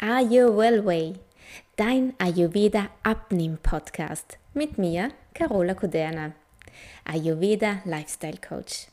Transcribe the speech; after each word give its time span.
Are 0.00 0.22
You 0.22 0.56
Well 0.56 0.86
Way, 0.86 1.14
dein 1.74 2.14
Ayurveda 2.18 2.88
Abnehm 3.02 3.58
Podcast 3.60 4.38
mit 4.54 4.78
mir, 4.78 5.10
Carola 5.34 5.74
Kuderna, 5.74 6.34
Ayurveda 7.04 7.82
Lifestyle 7.84 8.36
Coach. 8.36 8.86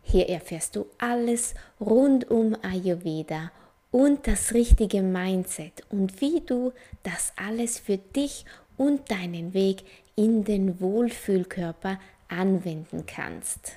Hier 0.00 0.26
erfährst 0.30 0.74
du 0.74 0.86
alles 0.96 1.52
rund 1.78 2.30
um 2.30 2.56
Ayurveda 2.62 3.52
und 3.90 4.26
das 4.26 4.54
richtige 4.54 5.02
Mindset 5.02 5.84
und 5.90 6.18
wie 6.22 6.40
du 6.40 6.72
das 7.02 7.34
alles 7.36 7.78
für 7.78 7.98
dich 7.98 8.46
und 8.78 9.10
deinen 9.10 9.52
Weg 9.52 9.82
in 10.16 10.44
den 10.44 10.80
Wohlfühlkörper 10.80 12.00
anwenden 12.28 13.04
kannst. 13.04 13.72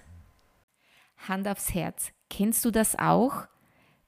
Hand 1.18 1.50
aufs 1.50 1.74
Herz, 1.74 2.14
kennst 2.30 2.64
du 2.64 2.72
das 2.72 2.98
auch? 2.98 3.48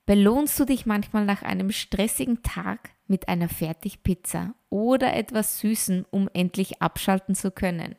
Belohnst 0.05 0.59
du 0.59 0.65
dich 0.65 0.85
manchmal 0.85 1.23
nach 1.23 1.43
einem 1.43 1.71
stressigen 1.71 2.43
Tag 2.43 2.89
mit 3.07 3.29
einer 3.29 3.47
Fertigpizza 3.47 4.53
oder 4.69 5.13
etwas 5.13 5.59
Süßem, 5.59 6.05
um 6.11 6.29
endlich 6.33 6.81
abschalten 6.81 7.35
zu 7.35 7.51
können? 7.51 7.95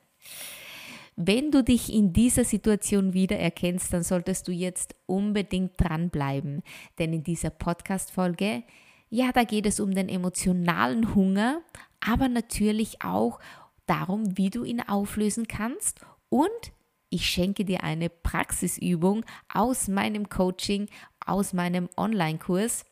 Wenn 1.16 1.50
du 1.50 1.62
dich 1.64 1.90
in 1.90 2.12
dieser 2.12 2.44
Situation 2.44 3.14
wiedererkennst, 3.14 3.92
dann 3.92 4.02
solltest 4.02 4.48
du 4.48 4.52
jetzt 4.52 4.96
unbedingt 5.06 5.72
dranbleiben, 5.78 6.62
denn 6.98 7.12
in 7.14 7.22
dieser 7.22 7.50
Podcast-Folge, 7.50 8.64
ja, 9.08 9.30
da 9.32 9.44
geht 9.44 9.64
es 9.64 9.80
um 9.80 9.94
den 9.94 10.08
emotionalen 10.10 11.14
Hunger, 11.14 11.62
aber 12.00 12.28
natürlich 12.28 13.02
auch 13.02 13.38
darum, 13.86 14.36
wie 14.36 14.50
du 14.50 14.64
ihn 14.64 14.80
auflösen 14.82 15.48
kannst 15.48 16.00
und 16.28 16.72
ich 17.14 17.26
schenke 17.26 17.64
dir 17.64 17.84
eine 17.84 18.10
Praxisübung 18.10 19.24
aus 19.48 19.86
meinem 19.86 20.28
Coaching, 20.28 20.88
aus 21.26 21.52
meinem 21.52 21.88
Online-Kurs, 21.96 22.84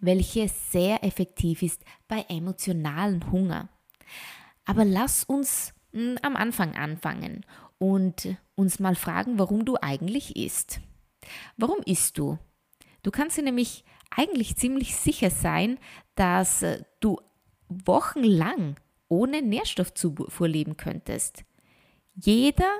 welche 0.00 0.48
sehr 0.48 1.04
effektiv 1.04 1.62
ist 1.62 1.84
bei 2.08 2.24
emotionalen 2.28 3.30
Hunger. 3.30 3.68
Aber 4.64 4.84
lass 4.84 5.24
uns 5.24 5.72
hm, 5.92 6.18
am 6.22 6.36
Anfang 6.36 6.76
anfangen 6.76 7.44
und 7.78 8.36
uns 8.54 8.78
mal 8.80 8.94
fragen, 8.94 9.38
warum 9.38 9.64
du 9.64 9.76
eigentlich 9.80 10.36
isst. 10.36 10.80
Warum 11.56 11.78
isst 11.84 12.18
du? 12.18 12.38
Du 13.02 13.10
kannst 13.10 13.36
dir 13.36 13.42
nämlich 13.42 13.84
eigentlich 14.10 14.56
ziemlich 14.56 14.96
sicher 14.96 15.30
sein, 15.30 15.78
dass 16.14 16.62
äh, 16.62 16.82
du 17.00 17.20
wochenlang 17.68 18.76
ohne 19.08 19.42
Nährstoffzufuhr 19.42 20.48
leben 20.48 20.76
könntest. 20.76 21.44
Jeder 22.14 22.70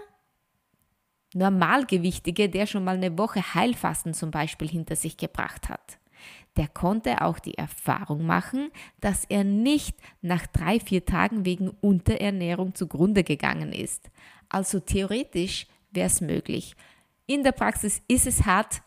Normalgewichtige, 1.34 2.48
der 2.48 2.66
schon 2.66 2.84
mal 2.84 2.96
eine 2.96 3.18
Woche 3.18 3.54
Heilfasten 3.54 4.14
zum 4.14 4.30
Beispiel 4.30 4.68
hinter 4.68 4.96
sich 4.96 5.16
gebracht 5.16 5.68
hat, 5.68 5.98
der 6.56 6.68
konnte 6.68 7.22
auch 7.22 7.38
die 7.38 7.56
Erfahrung 7.56 8.26
machen, 8.26 8.70
dass 9.00 9.24
er 9.26 9.44
nicht 9.44 9.96
nach 10.22 10.46
drei, 10.46 10.80
vier 10.80 11.04
Tagen 11.04 11.44
wegen 11.44 11.70
Unterernährung 11.80 12.74
zugrunde 12.74 13.24
gegangen 13.24 13.72
ist. 13.72 14.10
Also 14.48 14.80
theoretisch 14.80 15.66
wäre 15.90 16.06
es 16.06 16.20
möglich. 16.20 16.74
In 17.26 17.44
der 17.44 17.52
Praxis 17.52 18.02
ist 18.08 18.26
es 18.26 18.46
hart, 18.46 18.82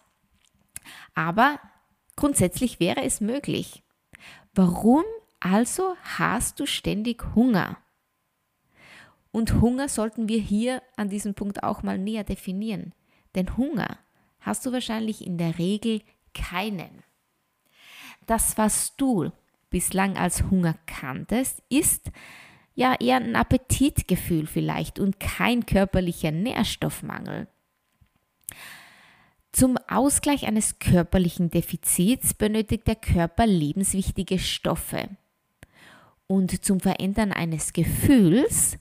aber 1.14 1.60
grundsätzlich 2.16 2.80
wäre 2.80 3.04
es 3.04 3.22
möglich. 3.22 3.84
Warum 4.54 5.04
also 5.40 5.96
hast 6.18 6.60
du 6.60 6.66
ständig 6.66 7.24
Hunger? 7.36 7.78
Und 9.32 9.62
Hunger 9.62 9.88
sollten 9.88 10.28
wir 10.28 10.40
hier 10.40 10.82
an 10.98 11.10
diesem 11.10 11.34
Punkt 11.34 11.64
auch 11.64 11.84
mal 11.84 11.98
näher 11.98 12.24
definieren. 12.24 12.94
Denn 13.36 13.56
Hunger 13.58 13.98
hast 14.40 14.66
du 14.66 14.72
wahrscheinlich 14.72 15.26
in 15.26 15.38
der 15.38 15.58
Regel 15.58 16.02
keinen. 16.34 17.04
Das, 18.28 18.58
was 18.58 18.96
du 18.98 19.32
bislang 19.70 20.18
als 20.18 20.44
Hunger 20.44 20.76
kanntest, 20.86 21.64
ist 21.70 22.12
ja 22.76 22.96
eher 23.00 23.18
ein 23.18 23.36
Appetitgefühl 23.36 24.48
vielleicht 24.48 25.00
und 25.00 25.20
kein 25.20 25.66
körperlicher 25.66 26.32
Nährstoffmangel. 26.32 27.48
Zum 29.52 29.78
Ausgleich 29.90 30.48
eines 30.48 30.80
körperlichen 30.80 31.50
Defizits 31.50 32.34
benötigt 32.34 32.88
der 32.88 32.96
Körper 32.96 33.46
lebenswichtige 33.46 34.40
Stoffe. 34.40 35.10
Und 36.28 36.64
zum 36.64 36.80
Verändern 36.80 37.34
eines 37.34 37.74
Gefühls 37.74 38.78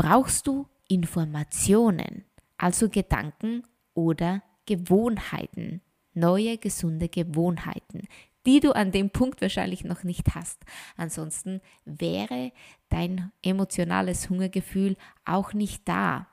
brauchst 0.00 0.46
du 0.46 0.66
Informationen, 0.88 2.24
also 2.56 2.88
Gedanken 2.88 3.64
oder 3.92 4.42
Gewohnheiten, 4.64 5.82
neue 6.14 6.56
gesunde 6.56 7.10
Gewohnheiten, 7.10 8.08
die 8.46 8.60
du 8.60 8.74
an 8.74 8.92
dem 8.92 9.10
Punkt 9.10 9.42
wahrscheinlich 9.42 9.84
noch 9.84 10.02
nicht 10.02 10.34
hast. 10.34 10.64
Ansonsten 10.96 11.60
wäre 11.84 12.50
dein 12.88 13.30
emotionales 13.42 14.30
Hungergefühl 14.30 14.96
auch 15.26 15.52
nicht 15.52 15.86
da. 15.86 16.28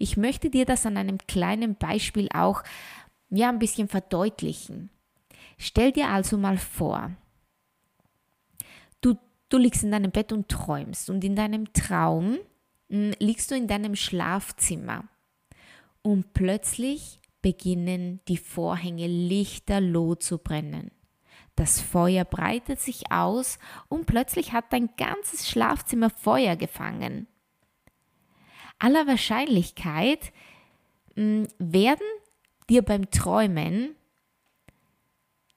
Ich 0.00 0.16
möchte 0.16 0.50
dir 0.50 0.64
das 0.64 0.84
an 0.84 0.96
einem 0.96 1.18
kleinen 1.18 1.76
Beispiel 1.76 2.28
auch 2.34 2.64
ja, 3.30 3.48
ein 3.48 3.60
bisschen 3.60 3.86
verdeutlichen. 3.86 4.90
Stell 5.56 5.92
dir 5.92 6.08
also 6.08 6.36
mal 6.36 6.58
vor, 6.58 7.12
du, 9.02 9.14
du 9.50 9.56
liegst 9.56 9.84
in 9.84 9.92
deinem 9.92 10.10
Bett 10.10 10.32
und 10.32 10.48
träumst 10.48 11.10
und 11.10 11.22
in 11.22 11.36
deinem 11.36 11.72
Traum 11.72 12.38
liegst 12.88 13.50
du 13.50 13.54
in 13.54 13.68
deinem 13.68 13.96
Schlafzimmer 13.96 15.04
und 16.02 16.32
plötzlich 16.32 17.20
beginnen 17.42 18.20
die 18.28 18.38
Vorhänge 18.38 19.06
lichterloh 19.06 20.14
zu 20.14 20.38
brennen. 20.38 20.90
Das 21.54 21.80
Feuer 21.80 22.24
breitet 22.24 22.80
sich 22.80 23.10
aus 23.10 23.58
und 23.88 24.06
plötzlich 24.06 24.52
hat 24.52 24.72
dein 24.72 24.90
ganzes 24.96 25.48
Schlafzimmer 25.48 26.10
Feuer 26.10 26.56
gefangen. 26.56 27.26
Aller 28.78 29.06
Wahrscheinlichkeit 29.06 30.32
hm, 31.14 31.48
werden 31.58 32.06
dir 32.70 32.82
beim 32.82 33.10
Träumen 33.10 33.96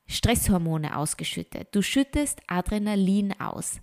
Stresshormone 0.08 0.98
ausgeschüttet. 0.98 1.70
Du 1.74 1.82
schüttest 1.82 2.42
Adrenalin 2.48 3.40
aus 3.40 3.80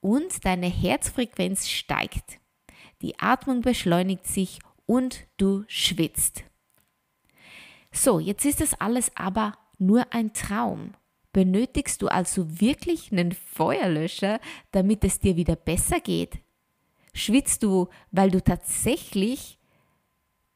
und 0.00 0.44
deine 0.44 0.66
Herzfrequenz 0.66 1.68
steigt 1.68 2.40
die 3.02 3.18
Atmung 3.18 3.62
beschleunigt 3.62 4.26
sich 4.26 4.58
und 4.86 5.26
du 5.36 5.64
schwitzt. 5.68 6.44
So, 7.92 8.20
jetzt 8.20 8.44
ist 8.44 8.60
das 8.60 8.74
alles 8.74 9.10
aber 9.16 9.54
nur 9.78 10.12
ein 10.12 10.32
Traum. 10.32 10.94
Benötigst 11.32 12.02
du 12.02 12.08
also 12.08 12.60
wirklich 12.60 13.12
einen 13.12 13.32
Feuerlöscher, 13.32 14.40
damit 14.72 15.04
es 15.04 15.20
dir 15.20 15.36
wieder 15.36 15.56
besser 15.56 16.00
geht? 16.00 16.38
Schwitzt 17.14 17.62
du, 17.62 17.88
weil 18.10 18.30
du 18.30 18.42
tatsächlich 18.42 19.58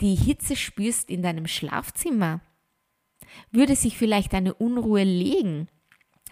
die 0.01 0.15
Hitze 0.15 0.57
spürst 0.57 1.11
in 1.11 1.23
deinem 1.23 1.47
Schlafzimmer? 1.47 2.41
Würde 3.51 3.77
sich 3.77 3.97
vielleicht 3.97 4.35
eine 4.35 4.55
Unruhe 4.55 5.05
legen, 5.05 5.69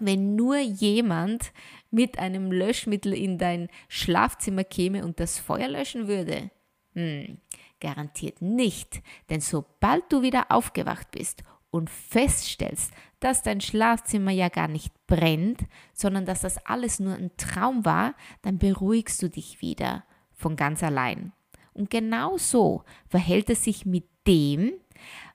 wenn 0.01 0.37
nur 0.37 0.59
jemand 0.59 1.53
mit 1.91 2.19
einem 2.19 2.51
Löschmittel 2.51 3.13
in 3.13 3.39
dein 3.39 3.69
Schlafzimmer 3.89 4.65
käme 4.65 5.05
und 5.05 5.21
das 5.21 5.39
Feuer 5.39 5.69
löschen 5.69 6.09
würde? 6.09 6.51
Hm, 6.95 7.39
garantiert 7.81 8.43
nicht, 8.43 9.03
denn 9.29 9.41
sobald 9.41 10.11
du 10.13 10.23
wieder 10.23 10.51
aufgewacht 10.51 11.11
bist 11.11 11.43
und 11.71 11.91
feststellst, 11.91 12.93
dass 13.21 13.43
dein 13.43 13.61
Schlafzimmer 13.61 14.31
ja 14.31 14.49
gar 14.49 14.69
nicht 14.69 14.93
brennt, 15.07 15.63
sondern 15.93 16.27
dass 16.27 16.41
das 16.41 16.65
alles 16.67 17.01
nur 17.01 17.15
ein 17.15 17.31
Traum 17.37 17.85
war, 17.85 18.15
dann 18.43 18.59
beruhigst 18.59 19.23
du 19.23 19.29
dich 19.29 19.61
wieder 19.61 20.05
von 20.33 20.57
ganz 20.57 20.83
allein. 20.83 21.33
Und 21.73 21.91
genau 21.91 22.37
so 22.37 22.85
verhält 23.09 23.49
es 23.49 23.65
sich 23.65 23.87
mit 23.87 24.05
dem, 24.27 24.73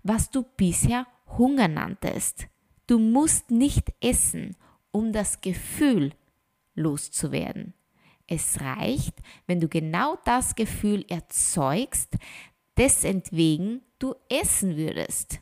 was 0.04 0.30
du 0.30 0.44
bisher 0.44 1.08
Hunger 1.38 1.68
nanntest. 1.68 2.48
Du 2.88 3.00
musst 3.00 3.52
nicht 3.52 3.94
essen, 4.02 4.56
um 4.92 5.12
das 5.12 5.42
Gefühl 5.42 6.14
loszuwerden. 6.74 7.74
Es 8.28 8.60
reicht, 8.60 9.14
wenn 9.46 9.60
du 9.60 9.68
genau 9.68 10.18
das 10.26 10.56
Gefühl 10.56 11.06
erzeugst, 11.08 12.18
desentwegen 12.78 13.82
du 14.00 14.16
essen 14.30 14.78
würdest. 14.78 15.40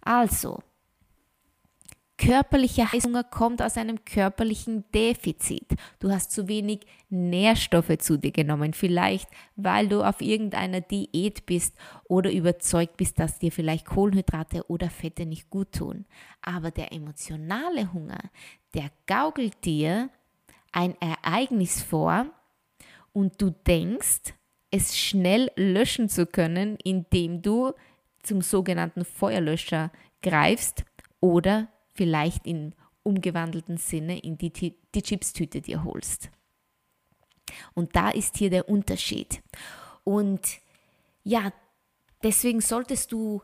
Also, 0.00 0.62
Körperlicher 2.18 2.90
Heißhunger 2.92 3.24
kommt 3.24 3.60
aus 3.60 3.76
einem 3.76 4.02
körperlichen 4.06 4.84
Defizit. 4.94 5.66
Du 5.98 6.10
hast 6.10 6.32
zu 6.32 6.48
wenig 6.48 6.86
Nährstoffe 7.10 7.98
zu 7.98 8.16
dir 8.16 8.30
genommen, 8.30 8.72
vielleicht 8.72 9.28
weil 9.54 9.88
du 9.88 10.02
auf 10.02 10.22
irgendeiner 10.22 10.80
Diät 10.80 11.44
bist 11.44 11.76
oder 12.08 12.32
überzeugt 12.32 12.96
bist, 12.96 13.18
dass 13.18 13.38
dir 13.38 13.52
vielleicht 13.52 13.84
Kohlenhydrate 13.84 14.64
oder 14.70 14.88
Fette 14.88 15.26
nicht 15.26 15.50
gut 15.50 15.72
tun. 15.72 16.06
Aber 16.40 16.70
der 16.70 16.92
emotionale 16.92 17.92
Hunger, 17.92 18.30
der 18.74 18.90
gaukelt 19.06 19.62
dir 19.64 20.08
ein 20.72 20.94
Ereignis 21.00 21.82
vor 21.82 22.26
und 23.12 23.42
du 23.42 23.50
denkst, 23.50 24.34
es 24.70 24.96
schnell 24.96 25.50
löschen 25.56 26.08
zu 26.08 26.24
können, 26.24 26.78
indem 26.82 27.42
du 27.42 27.72
zum 28.22 28.40
sogenannten 28.40 29.04
Feuerlöscher 29.04 29.92
greifst 30.22 30.84
oder 31.20 31.68
vielleicht 31.96 32.46
in 32.46 32.74
umgewandelten 33.02 33.76
Sinne 33.76 34.18
in 34.18 34.36
die, 34.36 34.50
die 34.50 35.02
Chipstüte 35.02 35.60
dir 35.60 35.84
holst. 35.84 36.30
Und 37.74 37.94
da 37.94 38.10
ist 38.10 38.36
hier 38.36 38.50
der 38.50 38.68
Unterschied. 38.68 39.42
Und 40.04 40.58
ja, 41.22 41.52
deswegen 42.22 42.60
solltest 42.60 43.12
du 43.12 43.42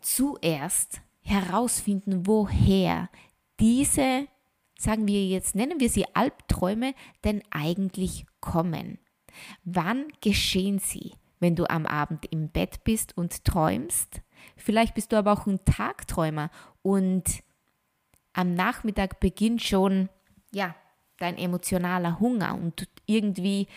zuerst 0.00 1.02
herausfinden, 1.20 2.26
woher 2.26 3.08
diese, 3.60 4.26
sagen 4.78 5.06
wir 5.06 5.26
jetzt, 5.26 5.54
nennen 5.54 5.78
wir 5.78 5.88
sie 5.88 6.06
Albträume, 6.14 6.94
denn 7.24 7.42
eigentlich 7.50 8.26
kommen. 8.40 8.98
Wann 9.64 10.06
geschehen 10.20 10.78
sie? 10.78 11.12
Wenn 11.38 11.56
du 11.56 11.68
am 11.68 11.86
Abend 11.86 12.26
im 12.30 12.50
Bett 12.50 12.84
bist 12.84 13.16
und 13.16 13.44
träumst? 13.44 14.22
Vielleicht 14.56 14.94
bist 14.94 15.12
du 15.12 15.16
aber 15.16 15.32
auch 15.32 15.46
ein 15.46 15.64
Tagträumer 15.64 16.50
und 16.82 17.42
am 18.32 18.54
Nachmittag 18.54 19.20
beginnt 19.20 19.62
schon, 19.62 20.08
ja, 20.52 20.74
dein 21.18 21.38
emotionaler 21.38 22.20
Hunger. 22.20 22.54
Und 22.54 22.88
irgendwie 23.06 23.68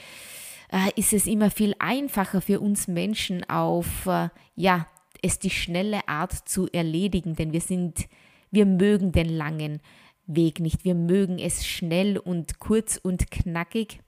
äh, 0.71 0.89
ist 0.95 1.13
es 1.13 1.27
immer 1.27 1.51
viel 1.51 1.75
einfacher 1.79 2.41
für 2.41 2.59
uns 2.59 2.87
Menschen 2.87 3.47
auf, 3.49 4.05
äh, 4.07 4.29
ja, 4.55 4.87
es 5.21 5.39
die 5.39 5.49
schnelle 5.49 6.07
Art 6.07 6.33
zu 6.33 6.67
erledigen, 6.71 7.35
denn 7.35 7.51
wir 7.51 7.61
sind, 7.61 8.07
wir 8.51 8.65
mögen 8.65 9.11
den 9.11 9.29
langen 9.29 9.81
Weg 10.27 10.59
nicht. 10.59 10.83
Wir 10.85 10.95
mögen 10.95 11.39
es 11.39 11.65
schnell 11.65 12.17
und 12.17 12.59
kurz 12.59 12.97
und 12.97 13.31
knackig, 13.31 13.99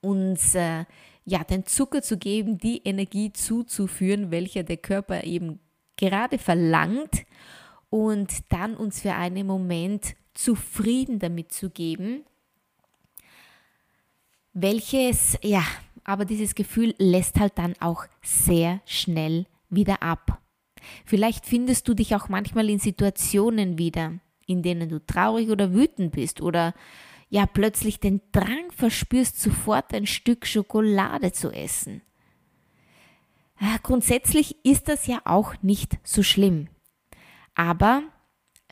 uns 0.00 0.54
äh, 0.54 0.84
ja 1.24 1.44
den 1.44 1.66
Zucker 1.66 2.02
zu 2.02 2.18
geben, 2.18 2.58
die 2.58 2.82
Energie 2.84 3.32
zuzuführen, 3.32 4.30
welcher 4.30 4.62
der 4.62 4.76
Körper 4.78 5.24
eben 5.24 5.60
gerade 5.96 6.38
verlangt 6.38 7.24
und 7.90 8.52
dann 8.52 8.76
uns 8.76 9.00
für 9.00 9.14
einen 9.14 9.46
Moment 9.46 10.14
zufrieden 10.34 11.18
damit 11.18 11.52
zu 11.52 11.70
geben, 11.70 12.24
welches, 14.52 15.38
ja, 15.42 15.64
aber 16.04 16.24
dieses 16.24 16.54
Gefühl 16.54 16.94
lässt 16.98 17.38
halt 17.38 17.58
dann 17.58 17.74
auch 17.80 18.06
sehr 18.22 18.80
schnell 18.86 19.46
wieder 19.68 20.02
ab. 20.02 20.40
Vielleicht 21.04 21.46
findest 21.46 21.88
du 21.88 21.94
dich 21.94 22.14
auch 22.14 22.28
manchmal 22.28 22.70
in 22.70 22.78
Situationen 22.78 23.78
wieder, 23.78 24.14
in 24.46 24.62
denen 24.62 24.88
du 24.88 25.04
traurig 25.04 25.50
oder 25.50 25.74
wütend 25.74 26.12
bist 26.12 26.40
oder 26.40 26.74
ja 27.28 27.46
plötzlich 27.46 27.98
den 27.98 28.20
Drang 28.32 28.70
verspürst, 28.70 29.40
sofort 29.40 29.92
ein 29.92 30.06
Stück 30.06 30.46
Schokolade 30.46 31.32
zu 31.32 31.50
essen. 31.50 32.02
Grundsätzlich 33.82 34.64
ist 34.64 34.88
das 34.88 35.06
ja 35.06 35.20
auch 35.24 35.54
nicht 35.62 35.98
so 36.04 36.22
schlimm. 36.22 36.68
Aber 37.56 38.02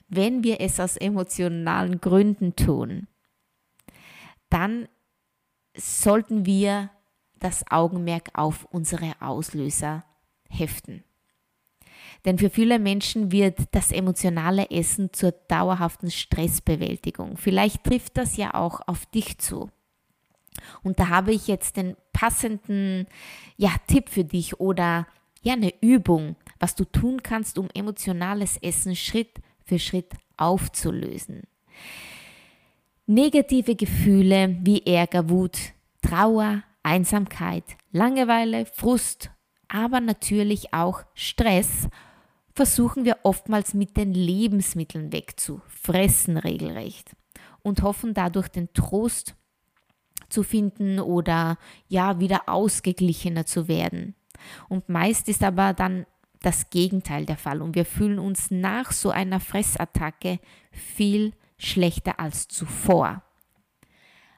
wenn 0.09 0.45
wir 0.45 0.61
es 0.61 0.79
aus 0.79 0.97
emotionalen 0.97 2.01
Gründen 2.01 2.55
tun, 2.55 3.09
dann 4.51 4.87
sollten 5.77 6.47
wir 6.47 6.91
das 7.41 7.65
Augenmerk 7.71 8.31
auf 8.35 8.67
unsere 8.71 9.21
Auslöser 9.21 10.05
heften. 10.49 11.03
Denn 12.25 12.39
für 12.39 12.51
viele 12.51 12.79
Menschen 12.79 13.33
wird 13.33 13.59
das 13.73 13.91
emotionale 13.91 14.71
Essen 14.71 15.13
zur 15.13 15.33
dauerhaften 15.33 16.11
Stressbewältigung. 16.11 17.37
Vielleicht 17.37 17.85
trifft 17.85 18.17
das 18.17 18.37
ja 18.37 18.55
auch 18.55 18.81
auf 18.87 19.07
dich 19.07 19.39
zu. 19.39 19.71
Und 20.83 21.01
da 21.01 21.09
habe 21.09 21.33
ich 21.33 21.49
jetzt 21.49 21.77
den 21.77 21.97
passenden 22.13 23.07
ja, 23.57 23.71
Tipp 23.89 24.09
für 24.09 24.25
dich 24.25 24.61
oder 24.61 25.07
ja, 25.45 25.53
eine 25.53 25.73
Übung, 25.81 26.37
was 26.59 26.75
du 26.75 26.85
tun 26.85 27.23
kannst, 27.23 27.59
um 27.59 27.69
emotionales 27.75 28.57
Essen 28.57 28.97
Schritt 28.97 29.41
für 29.63 29.79
Schritt 29.79 30.13
aufzulösen. 30.37 31.43
Negative 33.07 33.77
Gefühle 33.77 34.57
wie 34.63 34.85
Ärger, 34.87 35.29
Wut, 35.29 35.59
Trauer, 36.01 36.63
Einsamkeit, 36.83 37.65
Langeweile, 37.93 38.65
Frust, 38.65 39.31
aber 39.69 40.01
natürlich 40.01 40.73
auch 40.73 41.03
Stress 41.13 41.89
versuchen 42.55 43.05
wir 43.05 43.19
oftmals 43.25 43.75
mit 43.75 43.97
den 43.97 44.15
Lebensmitteln 44.15 45.13
wegzufressen 45.13 46.39
regelrecht 46.39 47.15
und 47.63 47.83
hoffen 47.83 48.15
dadurch 48.15 48.49
den 48.49 48.73
Trost 48.73 49.35
zu 50.31 50.43
finden 50.43 51.01
oder 51.01 51.59
ja 51.89 52.21
wieder 52.21 52.49
ausgeglichener 52.49 53.45
zu 53.45 53.69
werden. 53.69 54.15
Und 54.69 54.89
meist 54.89 55.29
ist 55.29 55.43
aber 55.43 55.73
dann 55.73 56.07
das 56.41 56.71
Gegenteil 56.71 57.25
der 57.25 57.39
Fall 57.39 57.63
und 57.63 57.75
wir 57.75 57.85
fühlen 57.85 58.19
uns 58.19 58.51
nach 58.51 58.93
so 58.93 59.11
einer 59.11 59.41
Fressattacke 59.41 60.39
viel 60.73 61.33
schlechter 61.57 62.21
als 62.21 62.49
zuvor. 62.49 63.23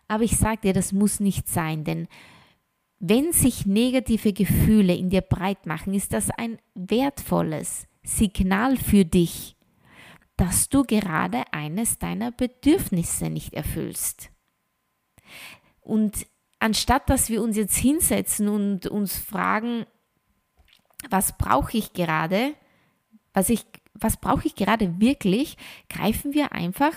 Aber 0.09 0.23
ich 0.23 0.37
sage 0.37 0.61
dir, 0.63 0.73
das 0.73 0.93
muss 0.93 1.19
nicht 1.19 1.49
sein, 1.49 1.85
denn 1.85 2.07
wenn 2.99 3.33
sich 3.33 3.67
negative 3.67 4.33
Gefühle 4.33 4.95
in 4.95 5.11
dir 5.11 5.21
breit 5.21 5.67
machen, 5.67 5.93
ist 5.95 6.13
das 6.13 6.31
ein 6.31 6.59
wertvolles 6.75 7.87
Signal 8.03 8.77
für 8.77 9.05
dich, 9.05 9.57
dass 10.37 10.69
du 10.69 10.85
gerade 10.85 11.43
eines 11.53 11.99
deiner 11.99 12.31
Bedürfnisse 12.31 13.29
nicht 13.29 13.53
erfüllst. 13.53 14.31
Und 15.81 16.27
anstatt 16.59 17.11
dass 17.11 17.29
wir 17.29 17.43
uns 17.43 17.57
jetzt 17.57 17.77
hinsetzen 17.77 18.49
und 18.49 18.87
uns 18.87 19.19
fragen, 19.19 19.87
was 21.11 21.37
brauche 21.37 21.77
ich 21.77 21.93
gerade, 21.93 22.55
was, 23.33 23.49
ich, 23.49 23.67
was 23.95 24.17
brauche 24.17 24.47
ich 24.47 24.55
gerade 24.55 25.01
wirklich, 25.01 25.57
greifen 25.89 26.35
wir 26.35 26.53
einfach 26.53 26.95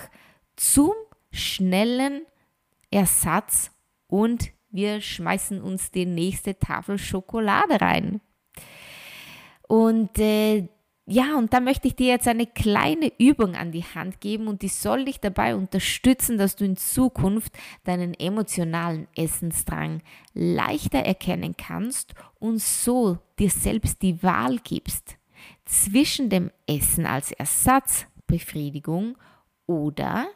zum 0.56 0.94
schnellen 1.32 2.22
Ersatz 2.92 3.72
und 4.08 4.52
wir 4.72 5.02
schmeißen 5.02 5.62
uns 5.62 5.92
die 5.92 6.06
nächste 6.06 6.58
Tafel 6.58 6.98
Schokolade 6.98 7.82
rein. 7.82 8.22
Und 9.68 10.18
äh, 10.20 10.68
ja, 11.12 11.36
und 11.38 11.54
da 11.54 11.60
möchte 11.60 11.88
ich 11.88 11.96
dir 11.96 12.08
jetzt 12.08 12.28
eine 12.28 12.46
kleine 12.46 13.12
Übung 13.18 13.56
an 13.56 13.72
die 13.72 13.84
Hand 13.84 14.22
geben 14.22 14.48
und 14.48 14.62
die 14.62 14.68
soll 14.68 15.06
dich 15.06 15.20
dabei 15.20 15.56
unterstützen, 15.56 16.38
dass 16.38 16.56
du 16.56 16.66
in 16.66 16.78
Zukunft 16.78 17.58
deinen 17.84 18.14
emotionalen 18.14 19.08
Essensdrang 19.16 20.04
leichter 20.36 21.00
erkennen 21.00 21.56
kannst 21.58 22.14
und 22.38 22.62
so 22.62 23.18
dir 23.40 23.50
selbst 23.50 24.04
die 24.04 24.22
Wahl 24.22 24.60
gibst 24.64 25.18
zwischen 25.66 26.30
dem 26.30 26.52
Essen 26.68 27.08
als 27.08 27.32
Ersatzbefriedigung 27.32 29.18
oder 29.66 30.28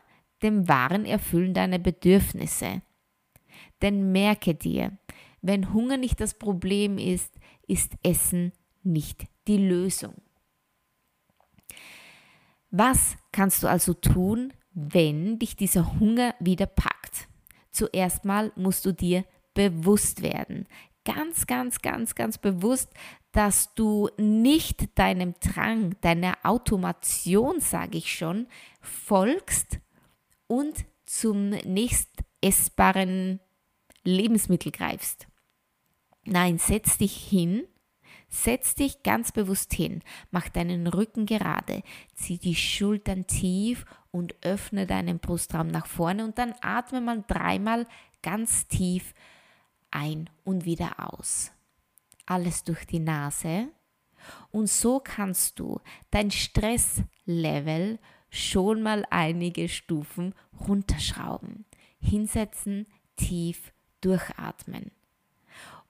dem 0.42 0.68
wahren 0.68 1.06
Erfüllen 1.06 1.54
deiner 1.54 1.80
Bedürfnisse. 1.80 2.82
Denn 3.84 4.12
merke 4.12 4.56
dir, 4.56 4.98
wenn 5.44 5.72
Hunger 5.72 5.98
nicht 5.98 6.20
das 6.20 6.34
Problem 6.34 6.98
ist, 6.98 7.40
ist 7.68 7.94
Essen 8.02 8.54
nicht 8.82 9.28
die 9.48 9.58
Lösung. 9.58 10.16
Was 12.76 13.18
kannst 13.32 13.62
du 13.62 13.68
also 13.68 13.94
tun, 13.94 14.52
wenn 14.74 15.38
dich 15.38 15.56
dieser 15.56 16.00
Hunger 16.00 16.34
wieder 16.40 16.66
packt? 16.66 17.28
Zuerst 17.70 18.26
mal 18.26 18.52
musst 18.56 18.84
du 18.88 18.92
dir 18.92 19.26
bewusst 19.54 20.24
werden. 20.24 20.68
Ganz, 21.06 21.46
ganz, 21.46 21.84
ganz, 21.84 22.16
ganz 22.16 22.40
bewusst, 22.40 22.92
dass 23.32 23.76
du 23.76 24.10
nicht 24.18 24.98
deinem 24.98 25.36
Drang, 25.40 25.96
deiner 26.02 26.34
Automation, 26.42 27.60
sage 27.60 28.00
ich 28.00 28.12
schon, 28.12 28.48
folgst 28.82 29.80
und 30.48 30.86
zum 31.06 31.50
nächst 31.50 32.10
essbaren 32.42 33.40
Lebensmittel 34.04 34.72
greifst. 34.72 35.28
Nein, 36.26 36.58
setz 36.58 36.98
dich 36.98 37.16
hin 37.16 37.68
Setz 38.36 38.74
dich 38.74 39.04
ganz 39.04 39.32
bewusst 39.32 39.76
hin, 39.76 40.02
mach 40.32 40.50
deinen 40.50 40.88
Rücken 40.88 41.28
gerade, 41.28 41.84
zieh 42.16 42.40
die 42.40 42.56
Schultern 42.56 43.28
tief 43.28 43.86
und 44.10 44.34
öffne 44.42 44.88
deinen 44.88 45.20
Brustraum 45.20 45.68
nach 45.68 45.86
vorne 45.86 46.26
und 46.26 46.40
dann 46.40 46.56
atme 46.62 47.00
mal 47.00 47.24
dreimal 47.28 47.86
ganz 48.24 48.68
tief 48.68 49.14
ein 49.92 50.32
und 50.44 50.66
wieder 50.66 51.14
aus. 51.14 51.52
Alles 52.26 52.64
durch 52.64 52.88
die 52.88 53.00
Nase. 53.00 53.68
Und 54.50 54.68
so 54.68 55.00
kannst 55.00 55.60
du 55.60 55.80
dein 56.10 56.32
Stresslevel 56.32 58.00
schon 58.32 58.82
mal 58.82 59.06
einige 59.12 59.70
Stufen 59.70 60.34
runterschrauben. 60.68 61.66
Hinsetzen, 62.00 62.88
tief 63.16 63.74
durchatmen. 64.02 64.90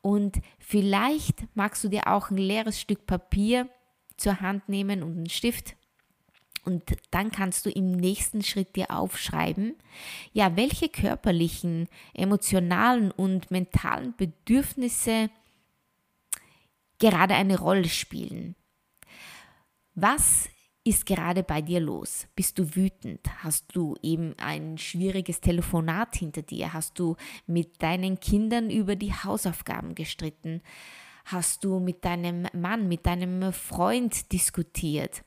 Und 0.04 0.42
vielleicht 0.60 1.46
magst 1.56 1.82
du 1.84 1.88
dir 1.88 2.08
auch 2.08 2.30
ein 2.30 2.38
leeres 2.38 2.80
Stück 2.80 3.08
Papier 3.08 3.70
zur 4.18 4.42
Hand 4.42 4.68
nehmen 4.68 5.02
und 5.02 5.16
einen 5.16 5.30
Stift. 5.30 5.78
Und 6.66 6.84
dann 7.12 7.32
kannst 7.32 7.66
du 7.66 7.70
im 7.70 7.94
nächsten 7.94 8.44
Schritt 8.44 8.76
dir 8.76 8.92
aufschreiben, 8.92 9.76
ja, 10.34 10.58
welche 10.58 10.90
körperlichen, 10.90 11.88
emotionalen 12.14 13.12
und 13.12 13.50
mentalen 13.50 14.14
Bedürfnisse 14.18 15.30
gerade 17.00 17.36
eine 17.36 17.58
Rolle 17.58 17.88
spielen. 17.88 18.56
Was 19.96 20.50
ist 20.84 21.06
gerade 21.06 21.44
bei 21.44 21.62
dir 21.62 21.80
los? 21.80 22.28
Bist 22.36 22.60
du 22.60 22.76
wütend? 22.76 23.22
Hast 23.44 23.76
du 23.76 23.96
eben 24.02 24.36
ein 24.38 24.78
schwieriges 24.78 25.40
Telefonat 25.40 26.16
hinter 26.16 26.42
dir? 26.42 26.74
Hast 26.74 27.00
du 27.00 27.16
mit 27.48 27.82
deinen 27.82 28.20
Kindern 28.20 28.70
über 28.70 28.96
die 28.96 29.14
Hausaufgaben 29.14 29.96
gestritten? 29.96 30.62
Hast 31.26 31.64
du 31.64 31.80
mit 31.80 32.04
deinem 32.04 32.48
Mann, 32.54 32.90
mit 32.90 33.06
deinem 33.06 33.54
Freund 33.54 34.32
diskutiert? 34.34 35.24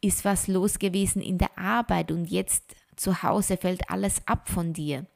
Ist 0.00 0.24
was 0.24 0.48
los 0.48 0.78
gewesen 0.78 1.20
in 1.20 1.36
der 1.36 1.58
Arbeit 1.58 2.10
und 2.10 2.30
jetzt 2.30 2.74
zu 2.96 3.22
Hause 3.22 3.58
fällt 3.58 3.90
alles 3.90 4.26
ab 4.26 4.48
von 4.48 4.72
dir? 4.72 5.06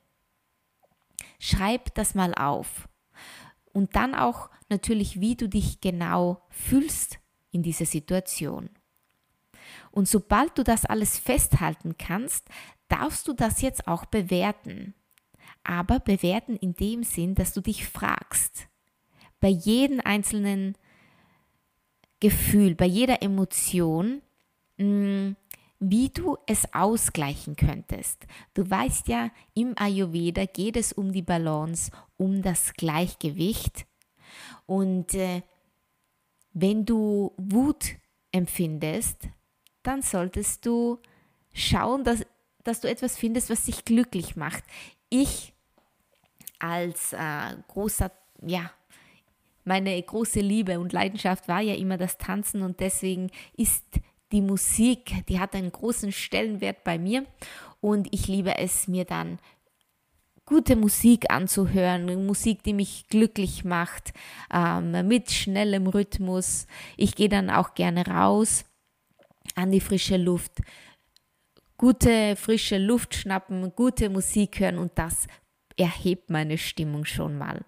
Schreib 1.39 1.95
das 1.95 2.15
mal 2.15 2.35
auf. 2.35 2.89
Und 3.73 3.97
dann 3.97 4.15
auch 4.15 4.51
natürlich, 4.69 5.21
wie 5.21 5.37
du 5.37 5.49
dich 5.49 5.81
genau 5.81 6.43
fühlst 6.51 7.21
in 7.53 7.63
dieser 7.63 7.87
Situation. 7.87 8.69
Und 9.99 10.07
sobald 10.07 10.57
du 10.57 10.63
das 10.63 10.85
alles 10.85 11.19
festhalten 11.19 11.97
kannst, 11.99 12.47
darfst 12.87 13.27
du 13.27 13.33
das 13.33 13.63
jetzt 13.63 13.89
auch 13.89 14.05
bewerten. 14.05 14.95
Aber 15.65 15.99
bewerten 15.99 16.55
in 16.55 16.75
dem 16.75 17.03
Sinn, 17.03 17.35
dass 17.35 17.53
du 17.53 17.61
dich 17.61 17.85
fragst, 17.85 18.69
bei 19.41 19.49
jedem 19.49 20.01
einzelnen 20.01 20.77
Gefühl, 22.21 22.77
bei 22.77 22.85
jeder 22.85 23.23
Emotion, 23.23 24.23
mm, 24.77 25.31
wie 25.81 26.11
du 26.11 26.37
es 26.47 26.73
ausgleichen 26.73 27.57
könntest. 27.57 28.25
Du 28.55 28.71
weißt 28.71 29.09
ja, 29.09 29.33
im 29.55 29.75
Ayurveda 29.77 30.45
geht 30.45 30.77
es 30.77 30.93
um 30.93 31.11
die 31.11 31.23
Balance, 31.23 31.91
um 32.17 32.41
das 32.41 32.73
Gleichgewicht. 32.75 33.85
Und 34.65 35.15
äh, 35.15 35.43
wenn 36.53 36.85
du 36.85 37.33
Wut 37.37 37.97
empfindest, 38.31 39.29
dann 39.83 40.03
solltest 40.03 40.67
du 40.67 40.99
schauen, 41.53 42.05
dass, 42.05 42.25
dass 42.65 42.81
du 42.81 42.89
etwas 42.89 43.17
findest, 43.17 43.51
was 43.51 43.65
dich 43.65 43.85
glücklich 43.85 44.37
macht. 44.37 44.65
Ich 45.09 45.53
als 46.59 47.13
äh, 47.13 47.57
großer, 47.69 48.11
ja, 48.43 48.71
meine 49.65 50.01
große 50.03 50.41
Liebe 50.41 50.81
und 50.81 50.93
Leidenschaft 50.93 51.47
war 51.47 51.61
ja 51.61 51.75
immer 51.75 51.99
das 51.99 52.19
Tanzen 52.19 52.63
und 52.63 52.81
deswegen 52.81 53.31
ist 53.57 53.85
die 54.33 54.41
Musik, 54.41 55.25
die 55.29 55.41
hat 55.41 55.55
einen 55.55 55.73
großen 55.73 56.13
Stellenwert 56.13 56.85
bei 56.85 56.99
mir 56.99 57.25
und 57.81 58.09
ich 58.13 58.29
liebe 58.29 58.57
es, 58.59 58.89
mir 58.89 59.05
dann 59.05 59.39
gute 60.45 60.77
Musik 60.77 61.31
anzuhören, 61.31 62.27
Musik, 62.27 62.63
die 62.63 62.73
mich 62.73 63.07
glücklich 63.09 63.65
macht, 63.65 64.15
ähm, 64.53 65.07
mit 65.07 65.31
schnellem 65.31 65.87
Rhythmus. 65.87 66.67
Ich 66.97 67.15
gehe 67.15 67.29
dann 67.29 67.51
auch 67.51 67.75
gerne 67.75 68.07
raus 68.07 68.65
an 69.59 69.73
die 69.73 69.81
frische 69.81 70.17
Luft, 70.17 70.61
gute 71.77 72.37
frische 72.37 72.79
Luft 72.79 73.15
schnappen, 73.15 73.73
gute 73.75 74.09
Musik 74.09 74.61
hören 74.61 74.79
und 74.79 74.93
das 74.95 75.27
erhebt 75.77 76.31
meine 76.31 76.59
Stimmung 76.59 77.05
schon 77.05 77.37
mal. 77.37 77.65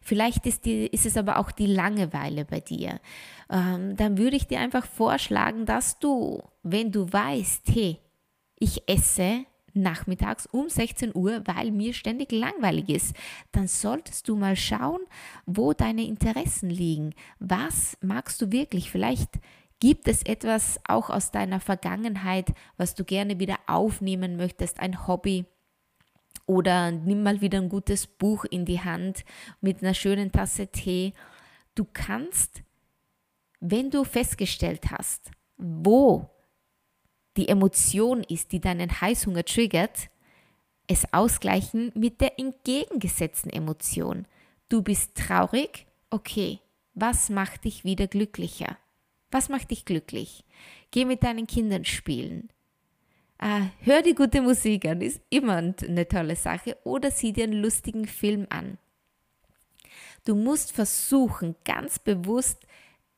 Vielleicht 0.00 0.44
ist, 0.44 0.66
die, 0.66 0.86
ist 0.86 1.06
es 1.06 1.16
aber 1.16 1.38
auch 1.38 1.50
die 1.50 1.66
Langeweile 1.66 2.44
bei 2.44 2.60
dir. 2.60 3.00
Ähm, 3.48 3.96
dann 3.96 4.18
würde 4.18 4.36
ich 4.36 4.46
dir 4.46 4.60
einfach 4.60 4.84
vorschlagen, 4.84 5.64
dass 5.64 5.98
du, 5.98 6.42
wenn 6.62 6.92
du 6.92 7.10
weißt, 7.10 7.68
hey, 7.72 7.98
ich 8.58 8.82
esse 8.86 9.46
nachmittags 9.72 10.46
um 10.46 10.68
16 10.68 11.14
Uhr, 11.14 11.42
weil 11.46 11.70
mir 11.70 11.94
ständig 11.94 12.32
langweilig 12.32 12.88
ist, 12.88 13.16
dann 13.52 13.66
solltest 13.66 14.28
du 14.28 14.36
mal 14.36 14.56
schauen, 14.56 15.00
wo 15.46 15.72
deine 15.72 16.04
Interessen 16.04 16.70
liegen. 16.70 17.14
Was 17.38 17.96
magst 18.00 18.40
du 18.42 18.52
wirklich? 18.52 18.90
Vielleicht 18.90 19.30
Gibt 19.80 20.08
es 20.08 20.22
etwas 20.22 20.80
auch 20.88 21.10
aus 21.10 21.30
deiner 21.30 21.60
Vergangenheit, 21.60 22.54
was 22.76 22.94
du 22.94 23.04
gerne 23.04 23.38
wieder 23.38 23.58
aufnehmen 23.66 24.36
möchtest, 24.36 24.80
ein 24.80 25.06
Hobby? 25.06 25.44
Oder 26.46 26.90
nimm 26.90 27.22
mal 27.22 27.40
wieder 27.40 27.58
ein 27.58 27.68
gutes 27.68 28.06
Buch 28.06 28.44
in 28.44 28.64
die 28.64 28.80
Hand 28.80 29.24
mit 29.60 29.82
einer 29.82 29.94
schönen 29.94 30.30
Tasse 30.30 30.66
Tee. 30.68 31.12
Du 31.74 31.86
kannst, 31.90 32.62
wenn 33.60 33.90
du 33.90 34.04
festgestellt 34.04 34.90
hast, 34.90 35.30
wo 35.56 36.30
die 37.36 37.48
Emotion 37.48 38.22
ist, 38.22 38.52
die 38.52 38.60
deinen 38.60 39.00
Heißhunger 39.00 39.44
triggert, 39.44 40.10
es 40.86 41.12
ausgleichen 41.12 41.92
mit 41.94 42.20
der 42.20 42.38
entgegengesetzten 42.38 43.50
Emotion. 43.50 44.26
Du 44.68 44.82
bist 44.82 45.16
traurig, 45.16 45.86
okay, 46.10 46.60
was 46.94 47.30
macht 47.30 47.64
dich 47.64 47.84
wieder 47.84 48.06
glücklicher? 48.06 48.76
Was 49.30 49.48
macht 49.48 49.70
dich 49.70 49.84
glücklich? 49.84 50.44
Geh 50.90 51.04
mit 51.04 51.22
deinen 51.22 51.46
Kindern 51.46 51.84
spielen. 51.84 52.50
Äh, 53.38 53.66
hör 53.80 54.02
die 54.02 54.14
gute 54.14 54.42
Musik 54.42 54.86
an, 54.86 55.00
ist 55.00 55.20
immer 55.28 55.56
eine 55.56 56.08
tolle 56.08 56.36
Sache. 56.36 56.76
Oder 56.84 57.10
sieh 57.10 57.32
dir 57.32 57.44
einen 57.44 57.62
lustigen 57.62 58.06
Film 58.06 58.46
an. 58.48 58.78
Du 60.24 60.34
musst 60.34 60.72
versuchen, 60.72 61.56
ganz 61.64 61.98
bewusst 61.98 62.66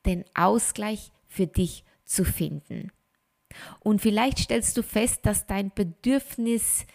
den 0.05 0.25
Ausgleich 0.33 1.11
für 1.27 1.47
dich 1.47 1.83
zu 2.05 2.25
finden. 2.25 2.91
Und 3.79 4.01
vielleicht 4.01 4.39
stellst 4.39 4.75
du 4.77 4.83
fest, 4.83 5.25
dass 5.25 5.47
dein 5.47 5.71
Bedürfnis 5.73 6.85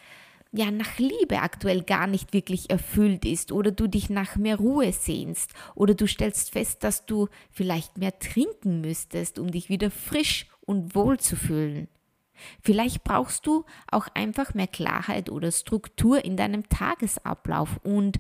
ja 0.53 0.71
nach 0.71 0.99
Liebe 0.99 1.41
aktuell 1.41 1.83
gar 1.83 2.07
nicht 2.07 2.33
wirklich 2.33 2.71
erfüllt 2.71 3.25
ist 3.25 3.53
oder 3.53 3.73
du 3.73 3.89
dich 3.89 4.11
nach 4.11 4.37
mehr 4.37 4.57
Ruhe 4.57 4.93
sehnst 4.93 5.53
oder 5.75 5.95
du 5.95 6.07
stellst 6.07 6.53
fest, 6.53 6.85
dass 6.85 7.07
du 7.07 7.29
vielleicht 7.51 7.97
mehr 7.97 8.19
trinken 8.19 8.83
müsstest, 8.83 9.39
um 9.39 9.51
dich 9.51 9.71
wieder 9.71 9.91
frisch 9.91 10.47
und 10.61 10.95
wohl 10.95 11.19
zu 11.19 11.37
fühlen. 11.37 11.89
Vielleicht 12.61 13.03
brauchst 13.05 13.47
du 13.47 13.65
auch 13.91 14.09
einfach 14.15 14.53
mehr 14.55 14.67
Klarheit 14.67 15.31
oder 15.31 15.51
Struktur 15.53 16.25
in 16.25 16.37
deinem 16.37 16.69
Tagesablauf 16.69 17.81
und 17.83 18.19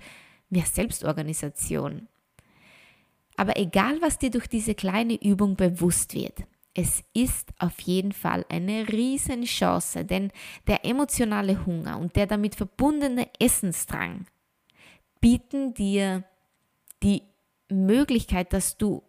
mehr 0.48 0.66
Selbstorganisation. 0.66 2.08
Aber 3.36 3.58
egal, 3.58 4.00
was 4.00 4.18
dir 4.18 4.30
durch 4.30 4.46
diese 4.46 4.74
kleine 4.74 5.20
Übung 5.22 5.56
bewusst 5.56 6.14
wird, 6.14 6.44
es 6.74 7.04
ist 7.12 7.52
auf 7.58 7.80
jeden 7.80 8.12
Fall 8.12 8.46
eine 8.48 8.88
riesen 8.88 9.44
Chance, 9.44 10.04
denn 10.04 10.30
der 10.66 10.84
emotionale 10.84 11.66
Hunger 11.66 11.98
und 11.98 12.16
der 12.16 12.26
damit 12.26 12.54
verbundene 12.54 13.28
Essensdrang 13.38 14.26
bieten 15.20 15.74
dir 15.74 16.24
die 17.02 17.22
Möglichkeit, 17.68 18.52
dass 18.52 18.76
du 18.78 19.02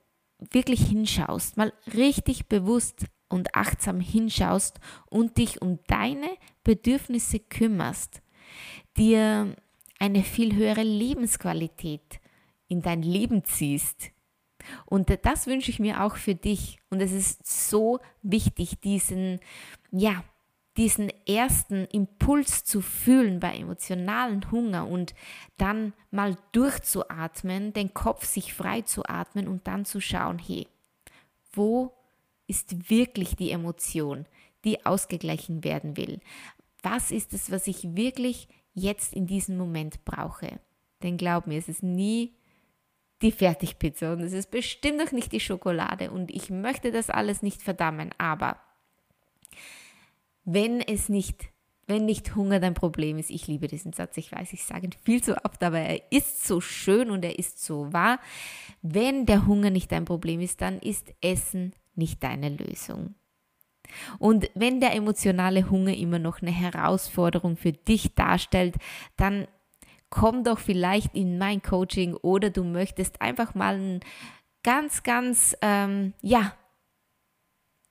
wirklich 0.52 0.88
hinschaust, 0.88 1.58
mal 1.58 1.74
richtig 1.94 2.48
bewusst 2.48 3.06
und 3.30 3.56
achtsam 3.56 4.00
hinschaust 4.00 4.80
und 5.10 5.38
dich 5.38 5.62
um 5.62 5.80
deine 5.88 6.30
Bedürfnisse 6.64 7.40
kümmerst, 7.40 8.22
dir 8.98 9.56
eine 10.00 10.24
viel 10.24 10.56
höhere 10.56 10.84
Lebensqualität 10.84 12.20
in 12.68 12.82
dein 12.82 13.02
Leben 13.02 13.46
ziehst, 13.46 14.13
und 14.86 15.18
das 15.26 15.48
wünsche 15.48 15.72
ich 15.72 15.80
mir 15.80 16.04
auch 16.04 16.16
für 16.16 16.36
dich. 16.36 16.80
Und 16.90 17.02
es 17.02 17.12
ist 17.12 17.46
so 17.46 18.00
wichtig, 18.22 18.80
diesen, 18.82 19.40
ja, 19.92 20.24
diesen 20.78 21.12
ersten 21.28 21.86
Impuls 21.86 22.64
zu 22.64 22.82
fühlen 22.82 23.40
bei 23.40 23.56
emotionalen 23.56 24.50
Hunger 24.52 24.88
und 24.88 25.14
dann 25.58 25.94
mal 26.10 26.36
durchzuatmen, 26.52 27.74
den 27.74 27.94
Kopf 27.94 28.26
sich 28.26 28.54
frei 28.54 28.82
zu 28.82 29.06
atmen 29.06 29.48
und 29.48 29.68
dann 29.68 29.86
zu 29.86 30.02
schauen, 30.02 30.40
hey, 30.40 30.68
wo 31.54 31.94
ist 32.48 32.90
wirklich 32.90 33.36
die 33.36 33.52
Emotion, 33.52 34.26
die 34.64 34.86
ausgeglichen 34.86 35.64
werden 35.64 35.96
will? 35.96 36.20
Was 36.82 37.12
ist 37.12 37.34
es, 37.34 37.52
was 37.52 37.68
ich 37.68 37.96
wirklich 37.96 38.48
jetzt 38.74 39.14
in 39.14 39.28
diesem 39.28 39.58
Moment 39.58 40.04
brauche? 40.06 40.60
Denn 41.04 41.18
glaub 41.18 41.46
mir, 41.46 41.60
es 41.60 41.70
ist 41.70 41.84
nie 41.84 42.34
die 43.24 43.32
Fertigpizza 43.32 44.14
und 44.14 44.22
es 44.22 44.34
ist 44.34 44.52
bestimmt 44.52 44.98
noch 44.98 45.12
nicht 45.12 45.32
die 45.32 45.40
Schokolade 45.40 46.12
und 46.12 46.30
ich 46.30 46.50
möchte 46.50 46.92
das 46.92 47.10
alles 47.10 47.42
nicht 47.42 47.62
verdammen, 47.62 48.12
aber 48.18 48.58
wenn 50.46 50.82
es 50.82 51.10
nicht, 51.10 51.50
wenn 51.88 52.06
nicht 52.06 52.36
Hunger 52.36 52.60
dein 52.60 52.74
Problem 52.74 53.18
ist, 53.18 53.30
ich 53.30 53.48
liebe 53.48 53.68
diesen 53.68 53.94
Satz, 53.94 54.18
ich 54.18 54.32
weiß, 54.32 54.54
ich 54.54 54.66
sage 54.66 54.88
ihn 54.88 54.96
viel 55.04 55.24
zu 55.24 55.44
oft, 55.44 55.64
aber 55.64 55.80
er 55.80 56.12
ist 56.12 56.46
so 56.46 56.62
schön 56.62 57.10
und 57.10 57.24
er 57.24 57.40
ist 57.40 57.64
so 57.64 57.92
wahr. 57.94 58.20
Wenn 58.82 59.26
der 59.26 59.48
Hunger 59.48 59.70
nicht 59.70 59.92
dein 59.92 60.06
Problem 60.06 60.42
ist, 60.42 60.62
dann 60.62 60.80
ist 60.80 61.14
Essen 61.22 61.74
nicht 61.96 62.24
deine 62.24 62.50
Lösung. 62.50 63.16
Und 64.18 64.50
wenn 64.56 64.80
der 64.80 64.96
emotionale 64.96 65.70
Hunger 65.70 65.96
immer 65.96 66.20
noch 66.20 66.42
eine 66.42 66.52
Herausforderung 66.52 67.58
für 67.58 67.74
dich 67.74 68.16
darstellt, 68.16 68.76
dann 69.18 69.48
komm 70.14 70.44
doch 70.44 70.60
vielleicht 70.60 71.16
in 71.16 71.40
mein 71.40 71.64
Coaching 71.64 72.14
oder 72.14 72.52
du 72.52 72.64
möchtest 72.64 73.20
einfach 73.20 73.56
mal 73.56 73.80
ein 73.80 74.00
ganz, 74.62 75.02
ganz, 75.02 75.58
ähm, 75.64 76.14
ja, 76.22 76.54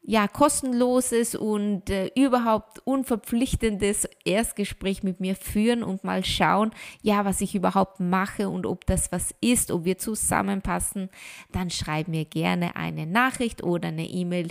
ja, 0.04 0.28
kostenloses 0.28 1.34
und 1.34 1.90
äh, 1.90 2.10
überhaupt 2.14 2.80
unverpflichtendes 2.84 4.08
Erstgespräch 4.24 5.02
mit 5.02 5.18
mir 5.18 5.34
führen 5.34 5.82
und 5.82 6.04
mal 6.04 6.24
schauen, 6.24 6.70
ja, 7.02 7.24
was 7.24 7.40
ich 7.40 7.56
überhaupt 7.56 7.98
mache 7.98 8.48
und 8.48 8.66
ob 8.66 8.86
das 8.86 9.10
was 9.10 9.34
ist, 9.40 9.72
ob 9.72 9.84
wir 9.84 9.98
zusammenpassen, 9.98 11.08
dann 11.50 11.70
schreib 11.70 12.06
mir 12.06 12.24
gerne 12.24 12.76
eine 12.76 13.06
Nachricht 13.06 13.64
oder 13.64 13.88
eine 13.88 14.06
E-Mail 14.06 14.48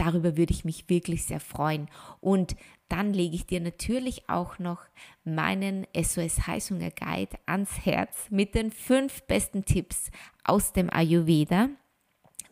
darüber 0.00 0.36
würde 0.36 0.52
ich 0.52 0.64
mich 0.64 0.88
wirklich 0.88 1.24
sehr 1.24 1.40
freuen. 1.40 1.88
Und 2.20 2.56
dann 2.88 3.12
lege 3.12 3.36
ich 3.36 3.46
dir 3.46 3.60
natürlich 3.60 4.28
auch 4.28 4.58
noch 4.58 4.82
meinen 5.24 5.86
SOS 5.94 6.46
Heißhunger 6.46 6.90
Guide 6.90 7.36
ans 7.46 7.84
Herz 7.84 8.26
mit 8.30 8.54
den 8.54 8.70
fünf 8.70 9.22
besten 9.24 9.64
Tipps 9.64 10.10
aus 10.42 10.72
dem 10.72 10.90
Ayurveda, 10.90 11.68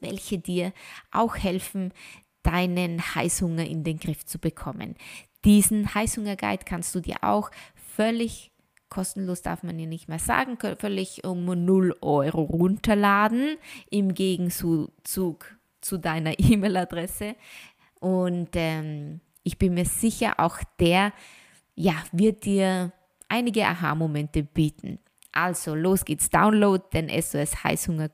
welche 0.00 0.38
dir 0.38 0.72
auch 1.10 1.36
helfen, 1.36 1.92
deinen 2.42 3.14
Heißhunger 3.14 3.66
in 3.66 3.82
den 3.82 3.98
Griff 3.98 4.26
zu 4.26 4.38
bekommen. 4.38 4.94
Diesen 5.44 5.94
Heißhunger 5.94 6.36
Guide 6.36 6.64
kannst 6.64 6.94
du 6.94 7.00
dir 7.00 7.16
auch 7.22 7.50
völlig 7.74 8.52
kostenlos 8.90 9.42
darf 9.42 9.62
man 9.62 9.78
ja 9.78 9.84
nicht 9.84 10.08
mehr 10.08 10.18
sagen, 10.18 10.56
völlig 10.78 11.22
um 11.24 11.44
0 11.44 11.96
Euro 12.00 12.40
runterladen 12.42 13.56
im 13.90 14.14
Gegenzug 14.14 15.57
zu 15.80 15.98
deiner 15.98 16.32
E-Mail-Adresse. 16.38 17.36
Und 18.00 18.50
ähm, 18.54 19.20
ich 19.42 19.58
bin 19.58 19.74
mir 19.74 19.84
sicher, 19.84 20.34
auch 20.38 20.58
der 20.78 21.12
ja, 21.74 21.94
wird 22.12 22.44
dir 22.44 22.92
einige 23.28 23.66
Aha-Momente 23.66 24.42
bieten. 24.42 24.98
Also 25.32 25.74
los 25.74 26.04
geht's, 26.04 26.30
download 26.30 26.84
den 26.92 27.08
SOS 27.08 27.62
Heißhunger 27.62 28.10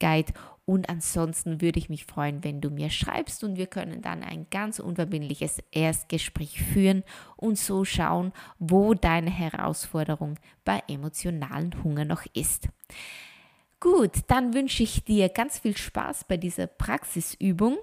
Guide 0.00 0.32
und 0.66 0.88
ansonsten 0.88 1.60
würde 1.60 1.78
ich 1.78 1.90
mich 1.90 2.06
freuen, 2.06 2.42
wenn 2.42 2.60
du 2.60 2.70
mir 2.70 2.88
schreibst 2.88 3.44
und 3.44 3.56
wir 3.56 3.66
können 3.66 4.00
dann 4.00 4.22
ein 4.22 4.46
ganz 4.50 4.78
unverbindliches 4.78 5.58
Erstgespräch 5.72 6.62
führen 6.62 7.04
und 7.36 7.58
so 7.58 7.84
schauen, 7.84 8.32
wo 8.58 8.94
deine 8.94 9.30
Herausforderung 9.30 10.38
bei 10.64 10.82
emotionalen 10.88 11.84
Hunger 11.84 12.06
noch 12.06 12.24
ist. 12.32 12.68
Gut, 13.84 14.12
dann 14.28 14.54
wünsche 14.54 14.82
ich 14.82 15.04
dir 15.04 15.28
ganz 15.28 15.58
viel 15.58 15.76
Spaß 15.76 16.24
bei 16.24 16.38
dieser 16.38 16.66
Praxisübung. 16.66 17.76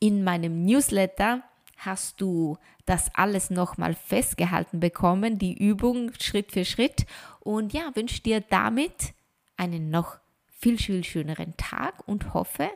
In 0.00 0.24
meinem 0.24 0.64
Newsletter 0.64 1.44
hast 1.76 2.20
du 2.20 2.58
das 2.86 3.14
alles 3.14 3.50
nochmal 3.50 3.94
festgehalten 3.94 4.80
bekommen, 4.80 5.38
die 5.38 5.56
Übung 5.56 6.10
Schritt 6.18 6.50
für 6.50 6.64
Schritt. 6.64 7.06
Und 7.38 7.72
ja, 7.72 7.94
wünsche 7.94 8.20
dir 8.20 8.40
damit 8.40 9.14
einen 9.56 9.90
noch 9.90 10.18
viel, 10.48 10.76
viel 10.76 11.04
schöneren 11.04 11.56
Tag 11.56 12.02
und 12.08 12.34
hoffe, 12.34 12.68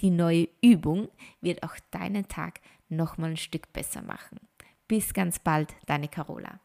die 0.00 0.10
neue 0.10 0.48
Übung 0.60 1.08
wird 1.40 1.62
auch 1.62 1.76
deinen 1.90 2.28
Tag 2.28 2.60
nochmal 2.90 3.30
ein 3.30 3.36
Stück 3.38 3.72
besser 3.72 4.02
machen. 4.02 4.38
Bis 4.86 5.14
ganz 5.14 5.38
bald, 5.38 5.74
deine 5.86 6.08
Carola. 6.08 6.60